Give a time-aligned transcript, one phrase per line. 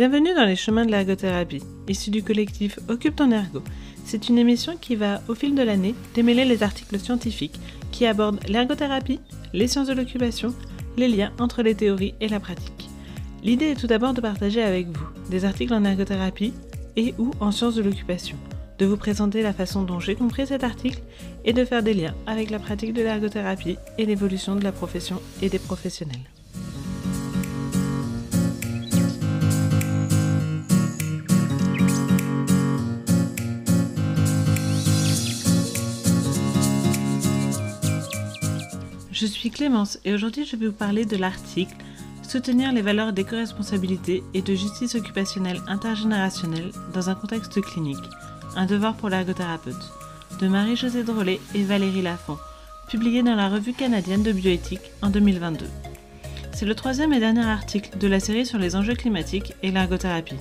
[0.00, 3.62] Bienvenue dans les chemins de l'ergothérapie, issu du collectif Occupe ton ergo.
[4.02, 7.60] C'est une émission qui va, au fil de l'année, démêler les articles scientifiques
[7.92, 9.20] qui abordent l'ergothérapie,
[9.52, 10.54] les sciences de l'occupation,
[10.96, 12.88] les liens entre les théories et la pratique.
[13.44, 16.54] L'idée est tout d'abord de partager avec vous des articles en ergothérapie
[16.96, 18.38] et ou en sciences de l'occupation,
[18.78, 21.02] de vous présenter la façon dont j'ai compris cet article
[21.44, 25.20] et de faire des liens avec la pratique de l'ergothérapie et l'évolution de la profession
[25.42, 26.39] et des professionnels.
[39.20, 41.76] Je suis Clémence et aujourd'hui je vais vous parler de l'article
[42.26, 47.98] Soutenir les valeurs d'éco-responsabilité et de justice occupationnelle intergénérationnelle dans un contexte clinique,
[48.56, 49.92] un devoir pour l'ergothérapeute,
[50.40, 52.38] de Marie-Josée Drolet et Valérie Lafont,
[52.88, 55.66] publié dans la revue canadienne de bioéthique en 2022.
[56.54, 60.38] C'est le troisième et dernier article de la série sur les enjeux climatiques et l'ergothérapie.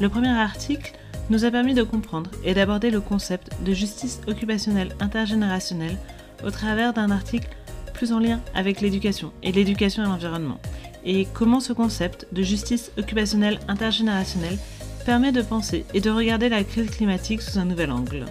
[0.00, 0.94] Le premier article
[1.28, 5.98] nous a permis de comprendre et d'aborder le concept de justice occupationnelle intergénérationnelle
[6.42, 7.48] au travers d'un article
[7.96, 10.60] plus en lien avec l'éducation et l'éducation à l'environnement,
[11.04, 14.58] et comment ce concept de justice occupationnelle intergénérationnelle
[15.04, 18.26] permet de penser et de regarder la crise climatique sous un nouvel angle?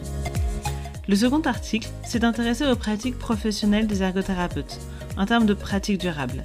[1.07, 4.79] Le second article s'est intéressé aux pratiques professionnelles des ergothérapeutes,
[5.17, 6.43] en termes de pratiques durables.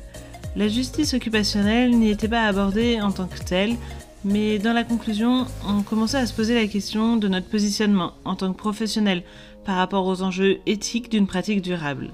[0.56, 3.76] La justice occupationnelle n'y était pas abordée en tant que telle,
[4.24, 8.34] mais dans la conclusion, on commençait à se poser la question de notre positionnement en
[8.34, 9.22] tant que professionnel
[9.64, 12.10] par rapport aux enjeux éthiques d'une pratique durable.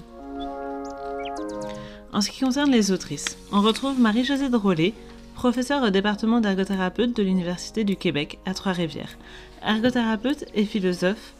[2.17, 4.95] En ce qui concerne les autrices, on retrouve Marie-Josée Drolet,
[5.35, 9.19] professeure au département d'ergothérapeute de l'Université du Québec à Trois-Rivières,
[9.63, 11.35] ergothérapeute et philosophe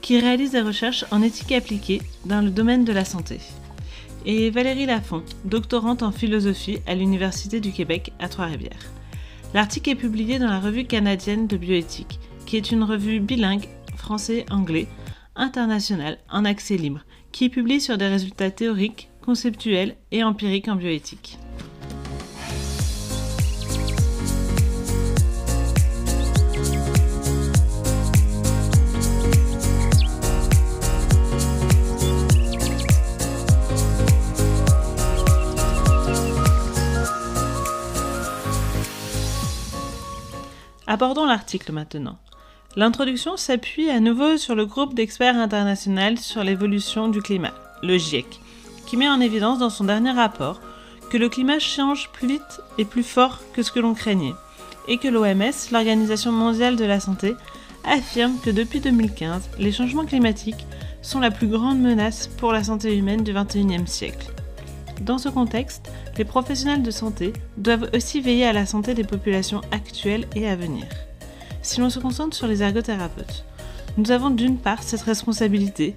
[0.00, 3.40] qui réalise des recherches en éthique appliquée dans le domaine de la santé.
[4.24, 8.90] Et Valérie Lafont, doctorante en philosophie à l'Université du Québec à Trois-Rivières.
[9.52, 13.68] L'article est publié dans la revue canadienne de bioéthique, qui est une revue bilingue
[13.98, 14.88] français-anglais,
[15.36, 21.38] internationale, en accès libre, qui publie sur des résultats théoriques, conceptuels et empiriques en bioéthique.
[40.92, 42.18] Abordons l'article maintenant.
[42.76, 48.26] L'introduction s'appuie à nouveau sur le groupe d'experts international sur l'évolution du climat, le GIEC,
[48.92, 50.60] qui met en évidence dans son dernier rapport
[51.08, 54.34] que le climat change plus vite et plus fort que ce que l'on craignait,
[54.86, 57.34] et que l'OMS, l'Organisation mondiale de la santé,
[57.84, 60.66] affirme que depuis 2015, les changements climatiques
[61.00, 64.30] sont la plus grande menace pour la santé humaine du XXIe siècle.
[65.00, 69.62] Dans ce contexte, les professionnels de santé doivent aussi veiller à la santé des populations
[69.70, 70.84] actuelles et à venir.
[71.62, 73.46] Si l'on se concentre sur les ergothérapeutes,
[73.96, 75.94] nous avons d'une part cette responsabilité,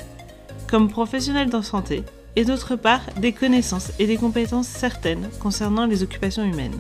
[0.70, 2.06] comme professionnels de santé,
[2.36, 6.80] et d'autre part des connaissances et des compétences certaines concernant les occupations humaines.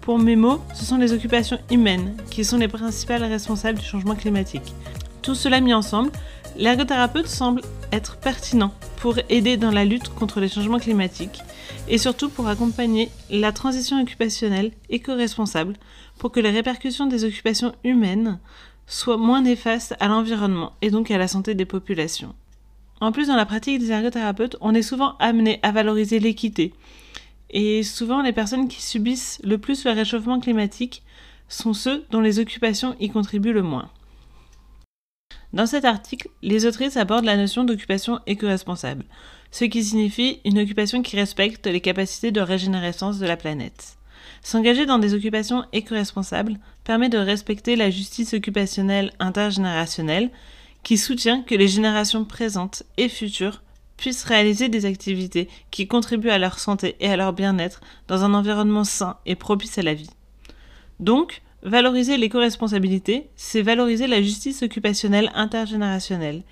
[0.00, 4.14] Pour mes mots, ce sont les occupations humaines qui sont les principales responsables du changement
[4.14, 4.74] climatique.
[5.22, 6.10] Tout cela mis ensemble,
[6.56, 11.40] l'ergothérapeute semble être pertinent pour aider dans la lutte contre les changements climatiques
[11.88, 15.74] et surtout pour accompagner la transition occupationnelle éco-responsable
[16.18, 18.38] pour que les répercussions des occupations humaines
[18.86, 22.34] soient moins néfastes à l'environnement et donc à la santé des populations.
[23.04, 26.72] En plus, dans la pratique des ergothérapeutes, on est souvent amené à valoriser l'équité.
[27.50, 31.02] Et souvent, les personnes qui subissent le plus le réchauffement climatique
[31.46, 33.90] sont ceux dont les occupations y contribuent le moins.
[35.52, 39.04] Dans cet article, les autrices abordent la notion d'occupation éco-responsable,
[39.50, 43.98] ce qui signifie une occupation qui respecte les capacités de régénérescence de la planète.
[44.42, 50.30] S'engager dans des occupations éco-responsables permet de respecter la justice occupationnelle intergénérationnelle
[50.84, 53.62] qui soutient que les générations présentes et futures
[53.96, 58.34] puissent réaliser des activités qui contribuent à leur santé et à leur bien-être dans un
[58.34, 60.10] environnement sain et propice à la vie.
[61.00, 66.42] Donc, Valoriser l'éco-responsabilité, c'est valoriser la justice occupationnelle intergénérationnelle.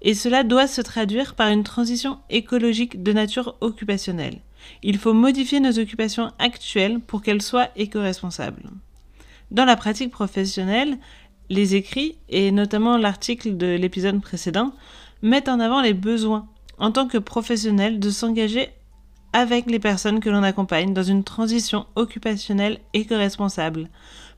[0.00, 4.40] Et cela doit se traduire par une transition écologique de nature occupationnelle.
[4.82, 8.70] Il faut modifier nos occupations actuelles pour qu'elles soient éco-responsables.
[9.50, 10.96] Dans la pratique professionnelle,
[11.48, 14.72] les écrits, et notamment l'article de l'épisode précédent,
[15.22, 16.48] mettent en avant les besoins
[16.78, 18.70] en tant que professionnel de s'engager
[19.32, 23.88] avec les personnes que l'on accompagne dans une transition occupationnelle éco-responsable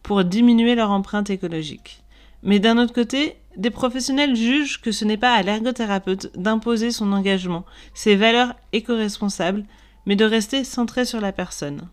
[0.02, 2.02] pour diminuer leur empreinte écologique.
[2.43, 7.12] Mais d'un autre côté, des professionnels jugent que ce n'est pas à l'ergothérapeute d'imposer son
[7.12, 7.64] engagement,
[7.94, 9.64] ses valeurs éco-responsables,
[10.06, 11.88] mais de rester centré sur la personne.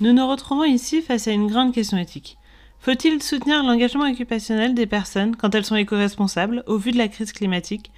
[0.00, 2.38] Nous nous retrouvons ici face à une grande question éthique.
[2.82, 7.32] Faut-il soutenir l'engagement occupationnel des personnes quand elles sont éco-responsables au vu de la crise
[7.32, 7.90] climatique,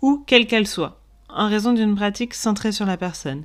[0.00, 3.44] ou quelle qu'elle soit, en raison d'une pratique centrée sur la personne?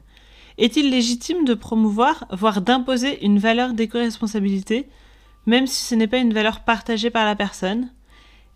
[0.57, 4.88] Est-il légitime de promouvoir, voire d'imposer une valeur d'éco-responsabilité,
[5.45, 7.92] même si ce n'est pas une valeur partagée par la personne?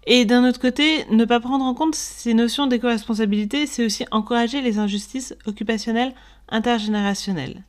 [0.08, 4.62] Et d'un autre côté, ne pas prendre en compte ces notions d'éco-responsabilité, c'est aussi encourager
[4.62, 6.16] les injustices occupationnelles
[6.48, 7.64] intergénérationnelles.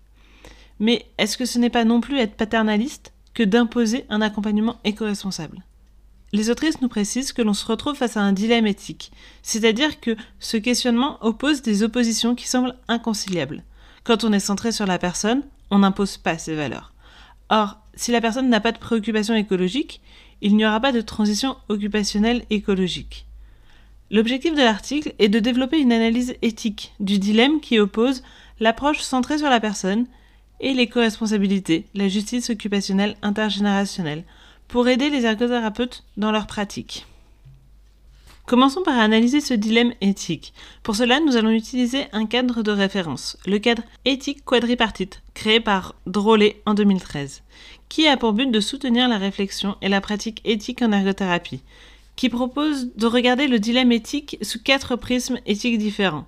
[0.78, 5.62] Mais est-ce que ce n'est pas non plus être paternaliste que d'imposer un accompagnement éco-responsable
[6.32, 9.12] les autrices nous précisent que l'on se retrouve face à un dilemme éthique,
[9.42, 13.62] c'est-à-dire que ce questionnement oppose des oppositions qui semblent inconciliables.
[14.04, 16.94] Quand on est centré sur la personne, on n'impose pas ses valeurs.
[17.50, 20.00] Or, si la personne n'a pas de préoccupation écologique,
[20.40, 23.26] il n'y aura pas de transition occupationnelle écologique.
[24.10, 28.22] L'objectif de l'article est de développer une analyse éthique du dilemme qui oppose
[28.58, 30.06] l'approche centrée sur la personne
[30.62, 34.24] et l'éco-responsabilité, la justice occupationnelle intergénérationnelle,
[34.68, 37.06] pour aider les ergothérapeutes dans leur pratique.
[38.46, 40.52] Commençons par analyser ce dilemme éthique.
[40.82, 45.94] Pour cela, nous allons utiliser un cadre de référence, le cadre éthique quadripartite, créé par
[46.06, 47.42] Drolet en 2013,
[47.88, 51.60] qui a pour but de soutenir la réflexion et la pratique éthique en ergothérapie,
[52.16, 56.26] qui propose de regarder le dilemme éthique sous quatre prismes éthiques différents,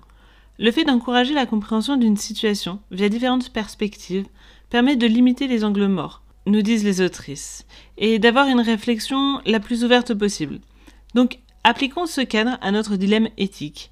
[0.57, 4.25] le fait d'encourager la compréhension d'une situation via différentes perspectives
[4.69, 7.65] permet de limiter les angles morts, nous disent les autrices,
[7.97, 10.59] et d'avoir une réflexion la plus ouverte possible.
[11.13, 13.91] Donc, appliquons ce cadre à notre dilemme éthique,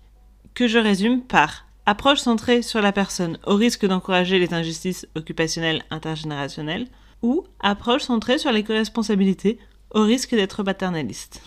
[0.54, 5.84] que je résume par approche centrée sur la personne au risque d'encourager les injustices occupationnelles
[5.90, 6.88] intergénérationnelles,
[7.22, 9.58] ou approche centrée sur les co-responsabilités
[9.92, 11.42] au risque d'être paternaliste.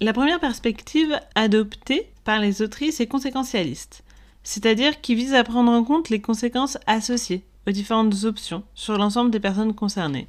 [0.00, 4.04] La première perspective adoptée par les autrices est conséquentialiste
[4.48, 9.30] c'est-à-dire qui vise à prendre en compte les conséquences associées aux différentes options sur l'ensemble
[9.30, 10.26] des personnes concernées.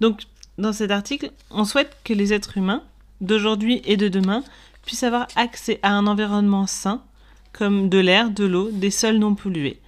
[0.00, 0.22] Donc,
[0.56, 2.82] dans cet article, on souhaite que les êtres humains,
[3.20, 4.42] d'aujourd'hui et de demain,
[4.86, 7.02] puissent avoir accès à un environnement sain,
[7.52, 9.82] comme de l'air, de l'eau, des sols non pollués,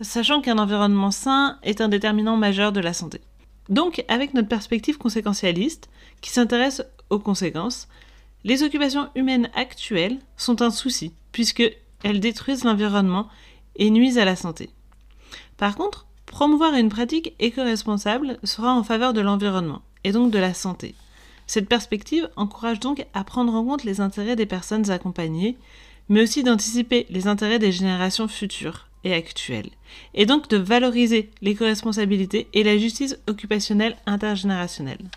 [0.00, 3.20] sachant qu'un environnement sain est un déterminant majeur de la santé.
[3.68, 5.88] Donc, avec notre perspective conséquentialiste,
[6.22, 7.86] qui s'intéresse aux conséquences,
[8.42, 11.62] les occupations humaines actuelles sont un souci, puisque
[12.02, 13.28] elles détruisent l'environnement
[13.76, 14.70] et nuisent à la santé.
[15.56, 20.54] Par contre, promouvoir une pratique éco-responsable sera en faveur de l'environnement et donc de la
[20.54, 20.94] santé.
[21.46, 25.58] Cette perspective encourage donc à prendre en compte les intérêts des personnes accompagnées,
[26.08, 29.70] mais aussi d'anticiper les intérêts des générations futures et actuelles,
[30.14, 35.10] et donc de valoriser l'éco-responsabilité et la justice occupationnelle intergénérationnelle.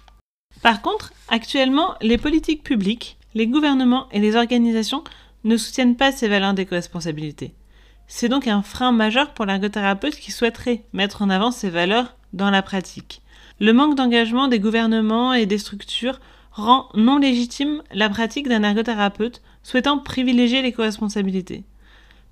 [0.61, 5.03] Par contre, actuellement, les politiques publiques, les gouvernements et les organisations
[5.45, 7.53] ne soutiennent pas ces valeurs d'éco-responsabilité.
[8.07, 12.49] C'est donc un frein majeur pour l'ergothérapeute qui souhaiterait mettre en avant ces valeurs dans
[12.49, 13.21] la pratique.
[13.59, 16.19] Le manque d'engagement des gouvernements et des structures
[16.51, 21.63] rend non légitime la pratique d'un ergothérapeute souhaitant privilégier l'éco-responsabilité.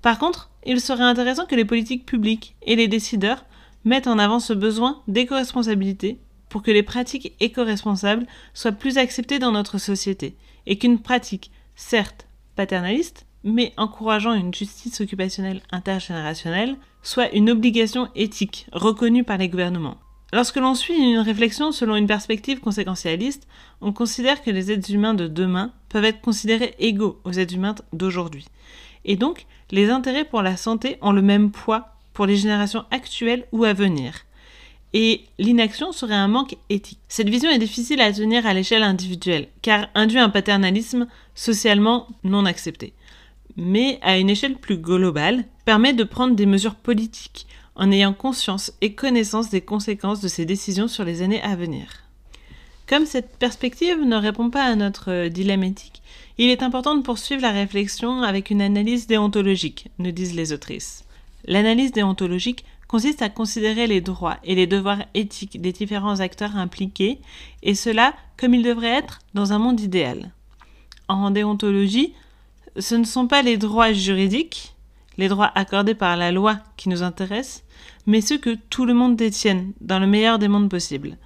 [0.02, 3.44] Par contre, il serait intéressant que les politiques publiques et les décideurs
[3.84, 6.18] mettent en avant ce besoin d'éco-responsabilité
[6.48, 12.23] pour que les pratiques éco-responsables soient plus acceptées dans notre société et qu'une pratique, certes
[12.54, 19.98] paternaliste, mais encourageant une justice occupationnelle intergénérationnelle, soit une obligation éthique reconnue par les gouvernements.
[20.32, 23.46] Lorsque l'on suit une réflexion selon une perspective conséquentialiste,
[23.80, 27.76] on considère que les êtres humains de demain peuvent être considérés égaux aux êtres humains
[27.92, 28.46] d'aujourd'hui.
[29.04, 33.46] Et donc, les intérêts pour la santé ont le même poids pour les générations actuelles
[33.52, 34.24] ou à venir.
[34.96, 37.00] Et l'inaction serait un manque éthique.
[37.08, 42.46] Cette vision est difficile à tenir à l'échelle individuelle, car induit un paternalisme socialement non
[42.46, 42.94] accepté.
[43.56, 48.72] Mais à une échelle plus globale, permet de prendre des mesures politiques en ayant conscience
[48.80, 52.04] et connaissance des conséquences de ces décisions sur les années à venir.
[52.86, 56.02] Comme cette perspective ne répond pas à notre dilemme éthique,
[56.38, 61.04] il est important de poursuivre la réflexion avec une analyse déontologique, nous disent les autrices.
[61.46, 67.18] L'analyse déontologique consiste à considérer les droits et les devoirs éthiques des différents acteurs impliqués,
[67.62, 70.32] et cela comme il devrait être dans un monde idéal.
[71.08, 72.14] En déontologie,
[72.78, 74.74] ce ne sont pas les droits juridiques,
[75.16, 77.64] les droits accordés par la loi qui nous intéressent,
[78.06, 81.16] mais ceux que tout le monde détienne dans le meilleur des mondes possibles.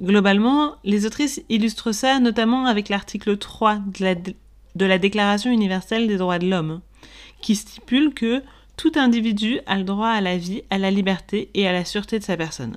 [0.00, 6.06] Globalement, les autrices illustrent ça notamment avec l'article 3 de la, de la Déclaration universelle
[6.06, 6.80] des droits de l'homme,
[7.40, 8.42] qui stipule que
[8.76, 12.18] tout individu a le droit à la vie, à la liberté et à la sûreté
[12.18, 12.76] de sa personne.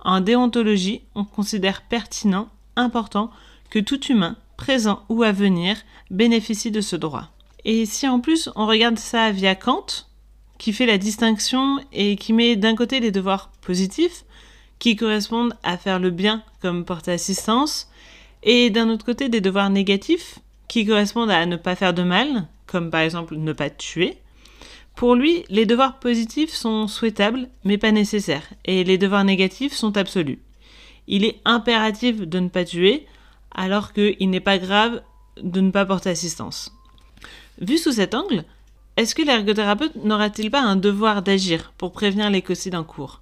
[0.00, 3.30] En déontologie, on considère pertinent, important,
[3.70, 5.76] que tout humain, présent ou à venir,
[6.10, 7.30] bénéficie de ce droit.
[7.64, 9.86] Et si en plus on regarde ça via Kant,
[10.58, 14.24] qui fait la distinction et qui met d'un côté les devoirs positifs,
[14.78, 17.88] qui correspondent à faire le bien comme porter assistance,
[18.42, 20.38] et d'un autre côté des devoirs négatifs
[20.68, 24.18] qui correspondent à ne pas faire de mal, comme par exemple ne pas tuer.
[24.96, 29.96] Pour lui, les devoirs positifs sont souhaitables mais pas nécessaires, et les devoirs négatifs sont
[29.96, 30.38] absolus.
[31.08, 33.06] Il est impératif de ne pas tuer,
[33.54, 35.02] alors qu'il n'est pas grave
[35.42, 36.72] de ne pas porter assistance.
[37.60, 38.44] Vu sous cet angle,
[38.96, 43.20] est-ce que l'ergothérapeute n'aura-t-il pas un devoir d'agir pour prévenir l'écocide en cours?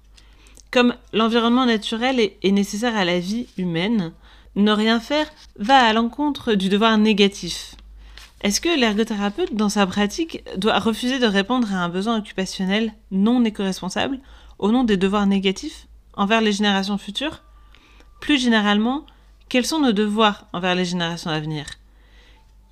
[0.69, 4.11] Comme l'environnement naturel est nécessaire à la vie humaine,
[4.55, 7.75] ne rien faire va à l'encontre du devoir négatif.
[8.43, 13.45] Est-ce que l'ergothérapeute, dans sa pratique, doit refuser de répondre à un besoin occupationnel non
[13.45, 14.19] éco-responsable
[14.59, 17.41] au nom des devoirs négatifs envers les générations futures?
[18.19, 19.05] Plus généralement,
[19.47, 21.67] quels sont nos devoirs envers les générations à venir?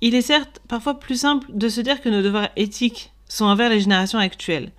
[0.02, 3.70] Il est certes parfois plus simple de se dire que nos devoirs éthiques sont envers
[3.70, 4.72] les générations actuelles,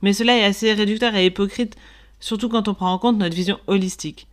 [0.00, 1.76] mais cela est assez réducteur et hypocrite,
[2.18, 4.26] surtout quand on prend en compte notre vision holistique.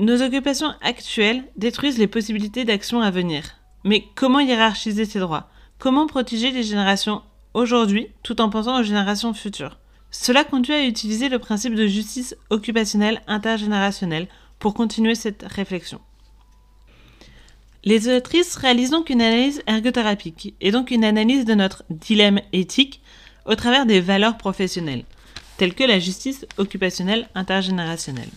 [0.00, 3.61] Nos occupations actuelles détruisent les possibilités d'action à venir.
[3.84, 5.48] Mais comment hiérarchiser ces droits?
[5.78, 7.22] Comment protéger les générations
[7.54, 9.78] aujourd'hui tout en pensant aux générations futures?
[10.10, 16.00] Cela conduit à utiliser le principe de justice occupationnelle intergénérationnelle pour continuer cette réflexion.
[17.84, 23.02] Les autrices réalisent donc une analyse ergothérapique et donc une analyse de notre dilemme éthique
[23.44, 25.04] au travers des valeurs professionnelles,
[25.56, 28.30] telles que la justice occupationnelle intergénérationnelle.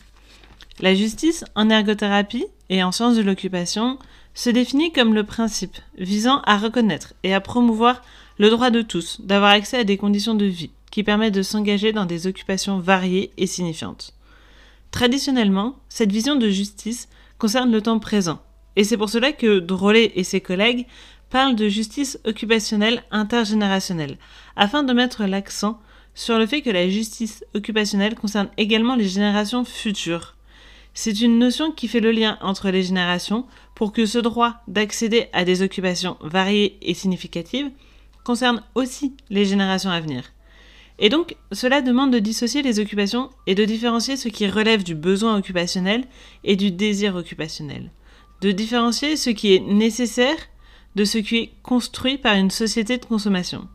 [0.80, 4.00] La justice en ergothérapie et en sciences de l'occupation
[4.36, 8.02] se définit comme le principe visant à reconnaître et à promouvoir
[8.38, 11.94] le droit de tous d'avoir accès à des conditions de vie qui permettent de s'engager
[11.94, 14.14] dans des occupations variées et signifiantes.
[14.92, 18.42] Traditionnellement, cette vision de justice concerne le temps présent,
[18.76, 20.86] et c'est pour cela que Drolet et ses collègues
[21.30, 24.18] parlent de justice occupationnelle intergénérationnelle,
[24.56, 25.80] afin de mettre l'accent
[26.14, 30.36] sur le fait que la justice occupationnelle concerne également les générations futures,
[30.98, 33.46] c'est une notion qui fait le lien entre les générations
[33.76, 37.70] pour que ce droit d'accéder à des occupations variées et significatives
[38.24, 40.32] concerne aussi les générations à venir.
[40.98, 44.96] Et donc, cela demande de dissocier les occupations et de différencier ce qui relève du
[44.96, 46.06] besoin occupationnel
[46.44, 47.92] et du désir occupationnel.
[48.42, 50.38] De différencier ce qui est nécessaire
[50.96, 53.68] de ce qui est construit par une société de consommation.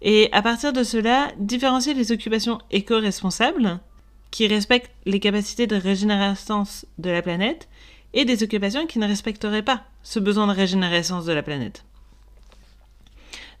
[0.00, 3.80] Et à partir de cela, différencier les occupations éco-responsables,
[4.30, 7.68] qui respectent les capacités de régénérescence de la planète
[8.14, 11.84] et des occupations qui ne respecteraient pas ce besoin de régénérescence de la planète.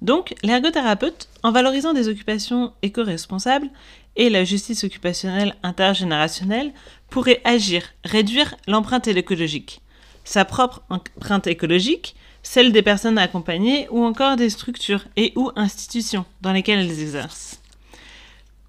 [0.02, 3.68] Donc, l'ergothérapeute, en valorisant des occupations éco-responsables
[4.16, 6.72] et la justice occupationnelle intergénérationnelle,
[7.08, 9.80] pourrait agir, réduire l'empreinte écologique,
[10.24, 16.24] sa propre empreinte écologique, celle des personnes accompagnées ou encore des structures et ou institutions
[16.40, 17.60] dans lesquelles elles exercent.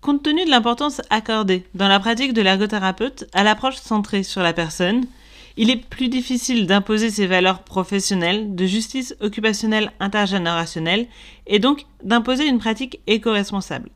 [0.01, 4.53] Compte tenu de l'importance accordée dans la pratique de l'ergothérapeute à l'approche centrée sur la
[4.53, 5.05] personne,
[5.57, 11.07] il est plus difficile d'imposer ses valeurs professionnelles de justice occupationnelle intergénérationnelle
[11.48, 13.89] et donc d'imposer une pratique éco-responsable.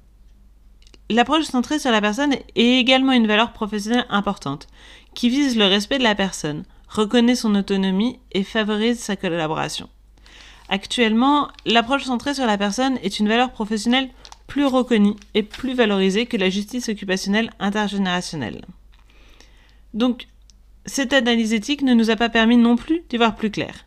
[1.10, 4.68] L'approche centrée sur la personne est également une valeur professionnelle importante,
[5.16, 9.90] qui vise le respect de la personne, reconnaît son autonomie et favorise sa collaboration.
[10.70, 14.10] Actuellement, l'approche centrée sur la personne est une valeur professionnelle
[14.48, 18.66] plus reconnue et plus valorisée que la justice occupationnelle intergénérationnelle.
[20.88, 23.86] Cette analyse éthique ne nous a pas permis non plus d'y voir plus clair.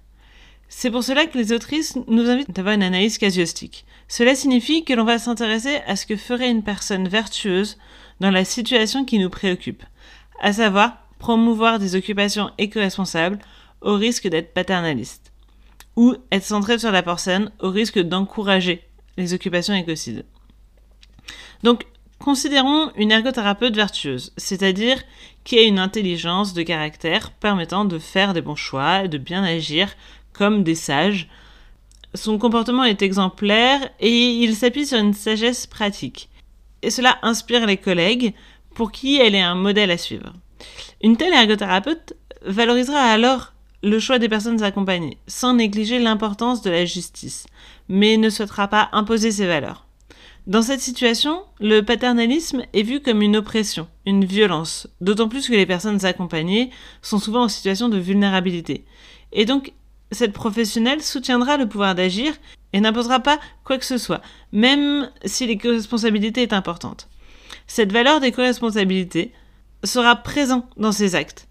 [0.68, 3.84] C'est pour cela que les autrices nous invitent à avoir une analyse casuistique.
[4.06, 7.78] Cela signifie que l'on va s'intéresser à ce que ferait une personne vertueuse
[8.20, 9.82] dans la situation qui nous préoccupe,
[10.40, 13.38] à savoir promouvoir des occupations éco-responsables
[13.80, 15.32] au risque d'être paternaliste,
[15.96, 18.84] ou être centré sur la personne au risque d'encourager
[19.16, 20.24] les occupations écocides.
[21.62, 21.84] Donc,
[22.18, 25.02] considérons une ergothérapeute vertueuse, c'est-à-dire
[25.44, 29.42] qui a une intelligence de caractère permettant de faire des bons choix, et de bien
[29.42, 29.88] agir
[30.32, 31.28] comme des sages.
[32.14, 36.28] Son comportement est exemplaire et il s'appuie sur une sagesse pratique.
[36.82, 38.34] Et cela inspire les collègues
[38.74, 40.32] pour qui elle est un modèle à suivre.
[41.02, 46.84] Une telle ergothérapeute valorisera alors le choix des personnes accompagnées, sans négliger l'importance de la
[46.84, 47.46] justice,
[47.88, 49.86] mais ne souhaitera pas imposer ses valeurs.
[50.46, 55.52] Dans cette situation, le paternalisme est vu comme une oppression, une violence, d'autant plus que
[55.52, 56.70] les personnes accompagnées
[57.02, 58.84] sont souvent en situation de vulnérabilité.
[59.32, 59.72] Et donc,
[60.10, 62.32] cette professionnelle soutiendra le pouvoir d'agir
[62.72, 67.08] et n'imposera pas quoi que ce soit, même si l'éco-responsabilité est importante.
[67.66, 69.32] Cette valeur d'éco-responsabilité
[69.84, 71.48] sera présente dans ses actes,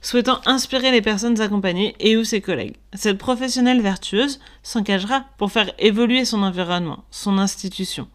[0.00, 2.76] souhaitant inspirer les personnes accompagnées et ou ses collègues.
[2.92, 8.08] Cette professionnelle vertueuse s'engagera pour faire évoluer son environnement, son institution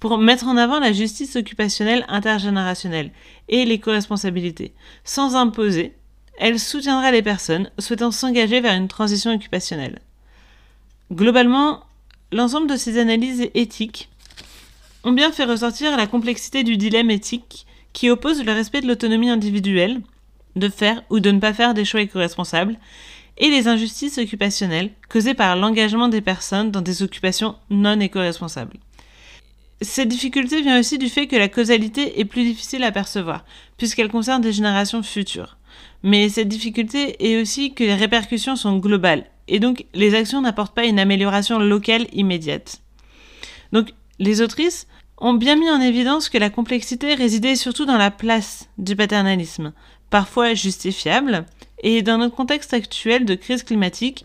[0.00, 3.10] pour mettre en avant la justice occupationnelle intergénérationnelle
[3.48, 4.74] et l'éco-responsabilité.
[5.04, 5.94] Sans imposer,
[6.38, 10.00] elle soutiendra les personnes souhaitant s'engager vers une transition occupationnelle.
[11.12, 11.84] Globalement,
[12.32, 14.08] l'ensemble de ces analyses éthiques
[15.04, 19.30] ont bien fait ressortir la complexité du dilemme éthique qui oppose le respect de l'autonomie
[19.30, 20.00] individuelle,
[20.56, 22.76] de faire ou de ne pas faire des choix éco-responsables,
[23.36, 28.78] et les injustices occupationnelles causées par l'engagement des personnes dans des occupations non éco-responsables.
[29.80, 33.44] Cette difficulté vient aussi du fait que la causalité est plus difficile à percevoir,
[33.76, 35.56] puisqu'elle concerne des générations futures.
[36.02, 40.74] Mais cette difficulté est aussi que les répercussions sont globales, et donc les actions n'apportent
[40.74, 42.82] pas une amélioration locale immédiate.
[43.72, 44.86] Donc les autrices
[45.18, 49.72] ont bien mis en évidence que la complexité résidait surtout dans la place du paternalisme,
[50.10, 51.46] parfois justifiable,
[51.82, 54.24] et dans notre contexte actuel de crise climatique,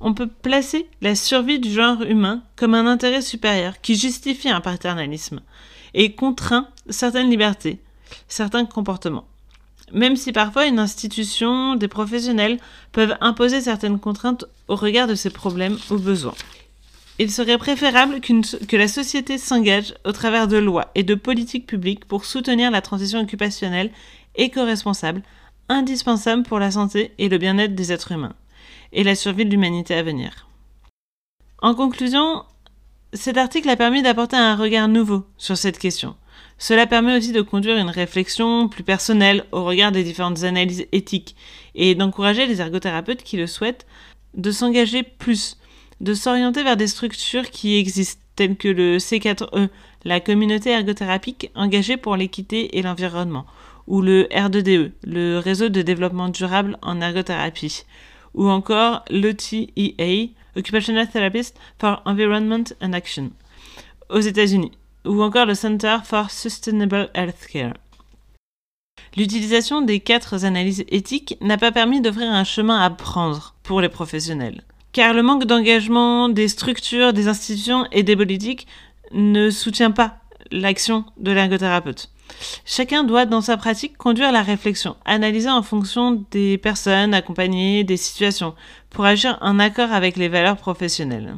[0.00, 4.60] on peut placer la survie du genre humain comme un intérêt supérieur qui justifie un
[4.60, 5.40] paternalisme
[5.94, 7.80] et contraint certaines libertés,
[8.28, 9.26] certains comportements.
[9.92, 12.58] Même si parfois une institution, des professionnels
[12.92, 16.34] peuvent imposer certaines contraintes au regard de ces problèmes ou besoins.
[17.18, 22.06] Il serait préférable que la société s'engage au travers de lois et de politiques publiques
[22.06, 23.90] pour soutenir la transition occupationnelle
[24.36, 25.22] éco-responsable
[25.68, 28.34] indispensable pour la santé et le bien-être des êtres humains,
[28.92, 30.48] et la survie de l'humanité à venir.
[31.62, 32.44] En conclusion,
[33.12, 36.16] cet article a permis d'apporter un regard nouveau sur cette question.
[36.58, 41.34] Cela permet aussi de conduire une réflexion plus personnelle au regard des différentes analyses éthiques
[41.74, 43.86] et d'encourager les ergothérapeutes qui le souhaitent
[44.34, 45.58] de s'engager plus,
[46.00, 49.68] de s'orienter vers des structures qui existent, telles que le C4E,
[50.04, 53.46] la communauté ergothérapique engagée pour l'équité et l'environnement,
[53.86, 57.84] ou le R2DE, le réseau de développement durable en ergothérapie,
[58.34, 63.30] ou encore l'OTEA, Occupational Therapist for Environment and Action,
[64.08, 64.72] aux États-Unis,
[65.04, 67.74] ou encore le Center for Sustainable Healthcare.
[69.16, 73.88] L'utilisation des quatre analyses éthiques n'a pas permis d'offrir un chemin à prendre pour les
[73.88, 78.66] professionnels, car le manque d'engagement des structures, des institutions et des politiques
[79.12, 80.18] ne soutient pas
[80.52, 82.10] l'action de l'ergothérapeute.
[82.64, 87.96] Chacun doit, dans sa pratique, conduire la réflexion, analyser en fonction des personnes accompagnées, des
[87.96, 88.54] situations,
[88.90, 91.36] pour agir en accord avec les valeurs professionnelles.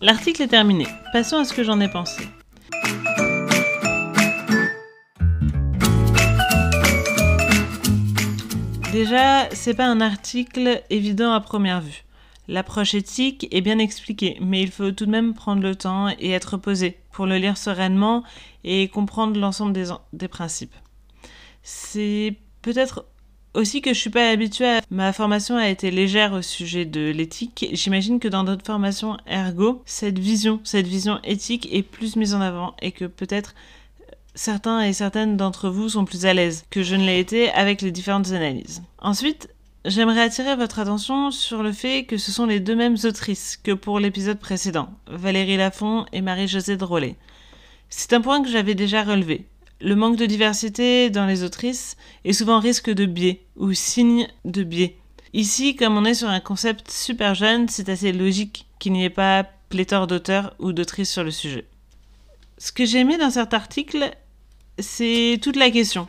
[0.00, 0.86] L'article est terminé.
[1.12, 2.22] Passons à ce que j'en ai pensé.
[8.92, 12.04] Déjà, c'est pas un article évident à première vue.
[12.52, 16.32] L'approche éthique est bien expliquée, mais il faut tout de même prendre le temps et
[16.32, 18.24] être posé pour le lire sereinement
[18.62, 20.74] et comprendre l'ensemble des, principes.
[21.62, 23.06] C'est peut-être
[23.54, 24.80] aussi que je suis pas habituée à...
[24.90, 27.70] Ma formation a été légère au sujet de l'éthique.
[27.72, 32.42] J'imagine que dans d'autres formations ergo, cette vision, cette vision éthique est plus mise en
[32.42, 33.54] avant et que peut-être
[34.34, 37.80] certains et certaines d'entre vous sont plus à l'aise que je ne l'ai été avec
[37.80, 38.82] les différentes analyses.
[38.98, 39.48] Ensuite,
[39.84, 43.72] J'aimerais attirer votre attention sur le fait que ce sont les deux mêmes autrices que
[43.72, 47.16] pour l'épisode précédent, Valérie Lafont et Marie-Josée Drolet.
[47.90, 49.44] C'est un point que j'avais déjà relevé.
[49.80, 54.62] Le manque de diversité dans les autrices est souvent risque de biais ou signe de
[54.62, 54.98] biais.
[55.32, 59.10] Ici, comme on est sur un concept super jeune, c'est assez logique qu'il n'y ait
[59.10, 61.64] pas pléthore d'auteurs ou d'autrices sur le sujet.
[62.56, 64.12] Ce que j'ai aimé dans cet article,
[64.78, 66.06] c'est toute la question.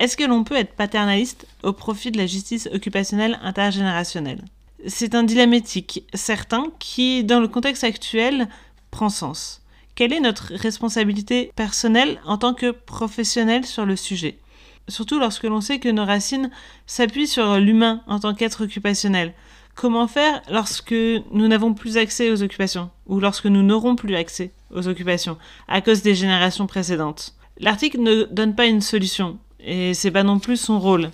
[0.00, 4.44] Est-ce que l'on peut être paternaliste au profit de la justice occupationnelle intergénérationnelle?
[4.86, 8.48] C'est un dilemme éthique certain qui, dans le contexte actuel,
[8.92, 9.60] prend sens.
[9.96, 14.38] Quelle est notre responsabilité personnelle en tant que professionnel sur le sujet?
[14.86, 16.52] Surtout lorsque l'on sait que nos racines
[16.86, 19.34] s'appuient sur l'humain en tant qu'être occupationnel.
[19.74, 24.52] Comment faire lorsque nous n'avons plus accès aux occupations ou lorsque nous n'aurons plus accès
[24.72, 27.34] aux occupations à cause des générations précédentes?
[27.58, 31.10] L'article ne donne pas une solution, et c'est pas non plus son rôle.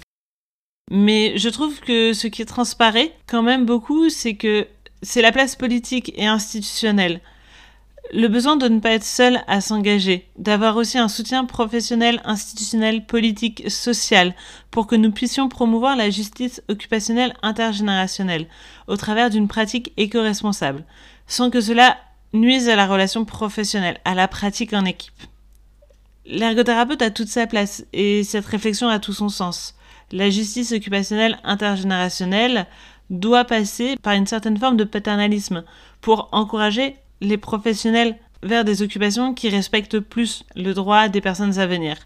[0.91, 4.67] Mais je trouve que ce qui transparaît quand même beaucoup, c'est que
[5.03, 7.21] c'est la place politique et institutionnelle.
[8.13, 13.07] Le besoin de ne pas être seul à s'engager, d'avoir aussi un soutien professionnel, institutionnel,
[13.07, 14.35] politique, social,
[14.71, 18.47] pour que nous puissions promouvoir la justice occupationnelle intergénérationnelle,
[18.89, 20.85] au travers d'une pratique éco-responsable,
[21.27, 21.97] sans que cela
[22.35, 25.23] nuise à la relation professionnelle, à la pratique en équipe.
[26.27, 29.75] L'ergothérapeute a toute sa place et cette réflexion a tout son sens.
[30.11, 32.67] La justice occupationnelle intergénérationnelle
[33.11, 35.65] doit passer par une certaine forme de paternalisme
[36.01, 41.67] pour encourager les professionnels vers des occupations qui respectent plus le droit des personnes à
[41.67, 41.97] venir.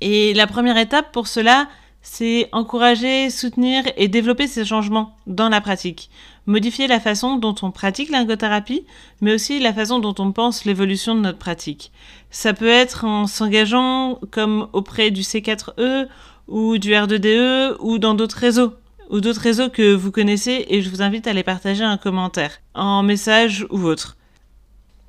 [0.00, 1.68] Et la première étape pour cela,
[2.08, 6.08] c'est encourager, soutenir et développer ces changements dans la pratique.
[6.46, 8.86] Modifier la façon dont on pratique l'ergothérapie,
[9.20, 11.90] mais aussi la façon dont on pense l'évolution de notre pratique.
[12.30, 16.06] Ça peut être en s'engageant comme auprès du C4E
[16.46, 18.74] ou du R2DE ou dans d'autres réseaux
[19.10, 22.60] ou d'autres réseaux que vous connaissez et je vous invite à les partager en commentaire,
[22.74, 24.16] en message ou autre.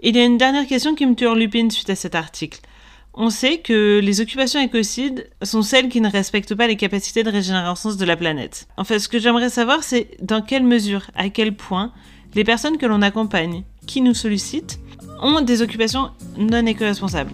[0.01, 2.59] Il y a une dernière question qui me turlupine suite à cet article.
[3.19, 7.31] On sait que les occupations écocides sont celles qui ne respectent pas les capacités de
[7.31, 8.67] régénérescence de la planète.
[8.77, 11.91] En fait, ce que j'aimerais savoir, c'est dans quelle mesure, à quel point,
[12.35, 14.79] les personnes que l'on accompagne, qui nous sollicitent,
[15.19, 17.31] ont des occupations non éco-responsables.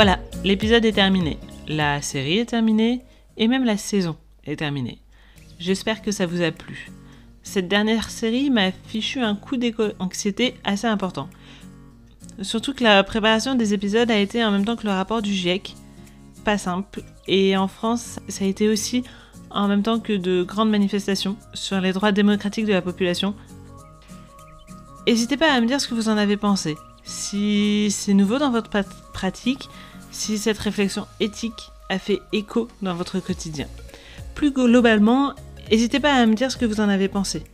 [0.00, 1.38] Voilà, l'épisode est terminé.
[1.66, 3.02] La série est terminée
[3.36, 5.00] et même la saison est terminée.
[5.58, 6.92] J'espère que ça vous a plu.
[7.42, 11.28] Cette dernière série m'a fichu un coup d'éco-anxiété assez important.
[12.42, 15.32] Surtout que la préparation des épisodes a été en même temps que le rapport du
[15.32, 15.74] GIEC.
[16.44, 17.02] Pas simple.
[17.26, 19.02] Et en France, ça a été aussi
[19.50, 23.34] en même temps que de grandes manifestations sur les droits démocratiques de la population.
[25.08, 26.76] N'hésitez pas à me dire ce que vous en avez pensé.
[27.02, 28.70] Si c'est nouveau dans votre
[29.14, 29.68] pratique,
[30.18, 33.66] si cette réflexion éthique a fait écho dans votre quotidien.
[34.34, 35.32] Plus globalement,
[35.70, 37.44] n'hésitez pas à me dire ce que vous en avez pensé.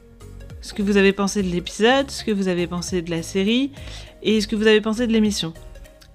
[0.60, 3.70] Ce que vous avez pensé de l'épisode, ce que vous avez pensé de la série
[4.22, 5.52] et ce que vous avez pensé de l'émission.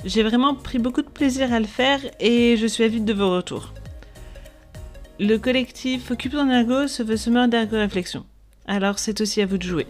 [0.06, 3.32] J'ai vraiment pris beaucoup de plaisir à le faire et je suis avide de vos
[3.32, 3.74] retours.
[5.20, 8.26] Le collectif Occupe ton ergo se veut semeur d'ergo réflexion.
[8.66, 9.88] Alors c'est aussi à vous de jouer.